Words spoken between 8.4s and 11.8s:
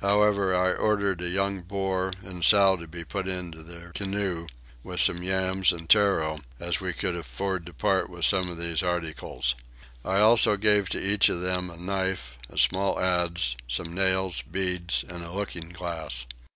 of these articles. I also gave to each of them a